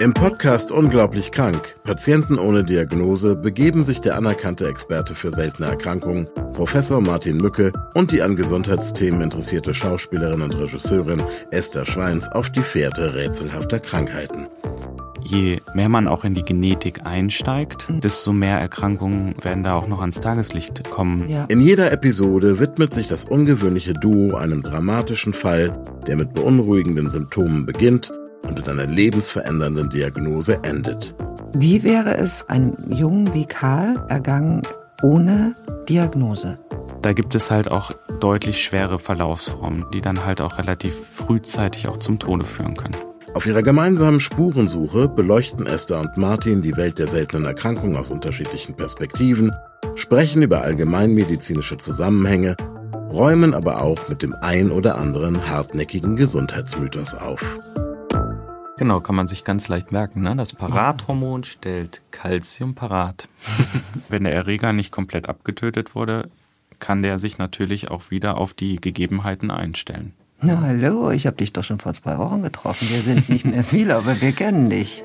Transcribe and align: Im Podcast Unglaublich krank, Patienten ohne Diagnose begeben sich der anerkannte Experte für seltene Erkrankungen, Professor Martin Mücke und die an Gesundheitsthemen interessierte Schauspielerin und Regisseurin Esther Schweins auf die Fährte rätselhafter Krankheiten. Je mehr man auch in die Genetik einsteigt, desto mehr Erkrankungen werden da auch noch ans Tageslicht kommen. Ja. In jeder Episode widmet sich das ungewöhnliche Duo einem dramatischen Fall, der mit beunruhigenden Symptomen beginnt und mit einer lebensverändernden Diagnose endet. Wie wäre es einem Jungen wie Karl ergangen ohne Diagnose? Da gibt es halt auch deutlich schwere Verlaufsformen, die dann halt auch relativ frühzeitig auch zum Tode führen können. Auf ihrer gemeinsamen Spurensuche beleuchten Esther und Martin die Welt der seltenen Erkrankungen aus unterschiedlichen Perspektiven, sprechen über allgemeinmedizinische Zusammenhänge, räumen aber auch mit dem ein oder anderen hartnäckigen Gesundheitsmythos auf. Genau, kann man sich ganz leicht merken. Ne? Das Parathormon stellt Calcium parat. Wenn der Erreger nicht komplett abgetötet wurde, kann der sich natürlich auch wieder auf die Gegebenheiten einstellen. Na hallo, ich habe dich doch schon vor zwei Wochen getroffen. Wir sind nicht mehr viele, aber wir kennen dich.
Im 0.00 0.14
Podcast 0.14 0.70
Unglaublich 0.70 1.32
krank, 1.32 1.76
Patienten 1.82 2.38
ohne 2.38 2.64
Diagnose 2.64 3.34
begeben 3.34 3.82
sich 3.82 4.00
der 4.00 4.16
anerkannte 4.16 4.68
Experte 4.68 5.14
für 5.14 5.32
seltene 5.32 5.68
Erkrankungen, 5.68 6.28
Professor 6.52 7.00
Martin 7.00 7.36
Mücke 7.36 7.72
und 7.94 8.12
die 8.12 8.22
an 8.22 8.36
Gesundheitsthemen 8.36 9.20
interessierte 9.20 9.74
Schauspielerin 9.74 10.42
und 10.42 10.52
Regisseurin 10.52 11.22
Esther 11.50 11.84
Schweins 11.84 12.28
auf 12.28 12.48
die 12.50 12.62
Fährte 12.62 13.14
rätselhafter 13.14 13.80
Krankheiten. 13.80 14.46
Je 15.24 15.60
mehr 15.74 15.88
man 15.88 16.08
auch 16.08 16.24
in 16.24 16.34
die 16.34 16.42
Genetik 16.42 17.06
einsteigt, 17.06 17.86
desto 18.02 18.32
mehr 18.32 18.58
Erkrankungen 18.58 19.34
werden 19.42 19.62
da 19.62 19.74
auch 19.74 19.88
noch 19.88 20.00
ans 20.00 20.20
Tageslicht 20.20 20.88
kommen. 20.90 21.28
Ja. 21.28 21.44
In 21.48 21.60
jeder 21.60 21.92
Episode 21.92 22.58
widmet 22.58 22.94
sich 22.94 23.08
das 23.08 23.24
ungewöhnliche 23.24 23.94
Duo 23.94 24.36
einem 24.36 24.62
dramatischen 24.62 25.32
Fall, 25.32 25.82
der 26.06 26.16
mit 26.16 26.34
beunruhigenden 26.34 27.08
Symptomen 27.08 27.66
beginnt 27.66 28.10
und 28.46 28.56
mit 28.56 28.68
einer 28.68 28.86
lebensverändernden 28.86 29.90
Diagnose 29.90 30.62
endet. 30.62 31.14
Wie 31.56 31.82
wäre 31.82 32.16
es 32.16 32.48
einem 32.48 32.76
Jungen 32.90 33.32
wie 33.34 33.46
Karl 33.46 33.94
ergangen 34.08 34.62
ohne 35.02 35.54
Diagnose? 35.88 36.58
Da 37.02 37.12
gibt 37.12 37.34
es 37.34 37.50
halt 37.50 37.70
auch 37.70 37.92
deutlich 38.20 38.62
schwere 38.62 38.98
Verlaufsformen, 38.98 39.84
die 39.92 40.00
dann 40.00 40.24
halt 40.24 40.40
auch 40.40 40.58
relativ 40.58 40.94
frühzeitig 40.94 41.88
auch 41.88 41.98
zum 41.98 42.18
Tode 42.18 42.44
führen 42.44 42.76
können. 42.76 42.96
Auf 43.34 43.46
ihrer 43.46 43.62
gemeinsamen 43.62 44.20
Spurensuche 44.20 45.08
beleuchten 45.08 45.66
Esther 45.66 46.00
und 46.00 46.16
Martin 46.16 46.62
die 46.62 46.76
Welt 46.76 46.98
der 46.98 47.06
seltenen 47.06 47.44
Erkrankungen 47.44 47.96
aus 47.96 48.10
unterschiedlichen 48.10 48.74
Perspektiven, 48.74 49.52
sprechen 49.94 50.42
über 50.42 50.62
allgemeinmedizinische 50.62 51.76
Zusammenhänge, 51.76 52.56
räumen 53.10 53.54
aber 53.54 53.82
auch 53.82 54.08
mit 54.08 54.22
dem 54.22 54.34
ein 54.40 54.70
oder 54.70 54.96
anderen 54.96 55.48
hartnäckigen 55.48 56.16
Gesundheitsmythos 56.16 57.14
auf. 57.14 57.60
Genau, 58.78 59.00
kann 59.00 59.16
man 59.16 59.28
sich 59.28 59.44
ganz 59.44 59.68
leicht 59.68 59.92
merken. 59.92 60.22
Ne? 60.22 60.34
Das 60.36 60.52
Parathormon 60.52 61.44
stellt 61.44 62.00
Calcium 62.10 62.74
parat. 62.74 63.28
Wenn 64.08 64.24
der 64.24 64.34
Erreger 64.34 64.72
nicht 64.72 64.92
komplett 64.92 65.28
abgetötet 65.28 65.94
wurde, 65.94 66.30
kann 66.78 67.02
der 67.02 67.18
sich 67.18 67.38
natürlich 67.38 67.90
auch 67.90 68.10
wieder 68.10 68.38
auf 68.38 68.54
die 68.54 68.76
Gegebenheiten 68.76 69.50
einstellen. 69.50 70.14
Na 70.40 70.60
hallo, 70.60 71.10
ich 71.10 71.26
habe 71.26 71.36
dich 71.36 71.52
doch 71.52 71.64
schon 71.64 71.80
vor 71.80 71.94
zwei 71.94 72.16
Wochen 72.18 72.42
getroffen. 72.42 72.88
Wir 72.88 73.02
sind 73.02 73.28
nicht 73.28 73.44
mehr 73.44 73.64
viele, 73.64 73.96
aber 73.96 74.20
wir 74.20 74.30
kennen 74.30 74.70
dich. 74.70 75.02